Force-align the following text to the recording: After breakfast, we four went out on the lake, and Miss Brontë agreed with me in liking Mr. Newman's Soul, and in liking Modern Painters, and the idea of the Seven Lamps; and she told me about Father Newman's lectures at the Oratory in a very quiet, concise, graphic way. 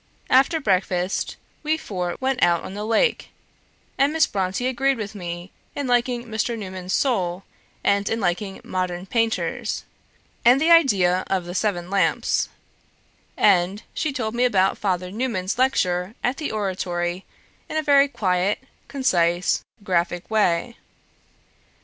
After 0.41 0.59
breakfast, 0.59 1.37
we 1.61 1.77
four 1.77 2.15
went 2.19 2.41
out 2.41 2.63
on 2.63 2.73
the 2.73 2.87
lake, 2.87 3.29
and 3.99 4.11
Miss 4.11 4.25
Brontë 4.25 4.67
agreed 4.67 4.97
with 4.97 5.13
me 5.13 5.51
in 5.75 5.85
liking 5.85 6.23
Mr. 6.25 6.57
Newman's 6.57 6.91
Soul, 6.95 7.43
and 7.83 8.09
in 8.09 8.19
liking 8.19 8.61
Modern 8.63 9.05
Painters, 9.05 9.83
and 10.43 10.59
the 10.59 10.71
idea 10.71 11.23
of 11.27 11.45
the 11.45 11.53
Seven 11.53 11.91
Lamps; 11.91 12.49
and 13.37 13.83
she 13.93 14.11
told 14.11 14.33
me 14.33 14.43
about 14.43 14.75
Father 14.75 15.11
Newman's 15.11 15.59
lectures 15.59 16.15
at 16.23 16.37
the 16.37 16.51
Oratory 16.51 17.23
in 17.69 17.77
a 17.77 17.83
very 17.83 18.07
quiet, 18.07 18.57
concise, 18.87 19.63
graphic 19.83 20.31
way. 20.31 20.77